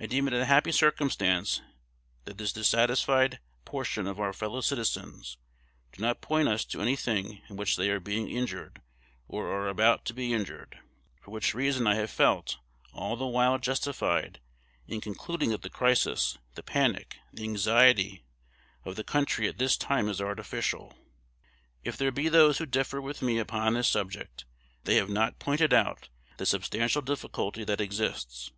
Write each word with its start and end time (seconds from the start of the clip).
I 0.00 0.06
deem 0.06 0.26
it 0.26 0.32
a 0.32 0.46
happy 0.46 0.72
circumstance 0.72 1.60
that 2.24 2.38
this 2.38 2.50
dissatisfied 2.54 3.40
portion 3.66 4.06
of 4.06 4.18
our 4.18 4.32
fellow 4.32 4.62
citizens 4.62 5.36
do 5.92 6.00
not 6.00 6.22
point 6.22 6.48
us 6.48 6.64
to 6.64 6.80
any 6.80 6.96
thing 6.96 7.42
in 7.50 7.56
which 7.56 7.76
they 7.76 7.90
are 7.90 8.00
being 8.00 8.30
injured, 8.30 8.80
or 9.28 9.48
are 9.48 9.68
about 9.68 10.06
to 10.06 10.14
be 10.14 10.32
injured; 10.32 10.78
_for 11.22 11.30
which 11.30 11.52
reason 11.52 11.86
I 11.86 11.96
have 11.96 12.10
felt 12.10 12.56
all 12.94 13.16
the 13.16 13.26
while 13.26 13.58
justified 13.58 14.40
in 14.86 15.02
concluding 15.02 15.50
that 15.50 15.60
the 15.60 15.68
crisis, 15.68 16.38
the 16.54 16.62
panic, 16.62 17.18
the 17.30 17.42
anxiety, 17.44 18.24
of 18.86 18.96
the 18.96 19.04
country 19.04 19.46
at 19.46 19.58
this 19.58 19.76
time 19.76 20.08
is 20.08 20.22
artificial._ 20.22 20.96
If 21.82 21.98
there 21.98 22.10
be 22.10 22.30
those 22.30 22.56
who 22.56 22.64
differ 22.64 22.98
with 23.02 23.20
me 23.20 23.36
upon 23.36 23.74
this 23.74 23.88
subject, 23.88 24.46
they 24.84 24.94
have 24.96 25.10
not 25.10 25.38
pointed 25.38 25.74
out 25.74 26.08
the 26.38 26.46
substantial 26.46 27.02
difficulty 27.02 27.62
that 27.64 27.82
exists. 27.82 28.50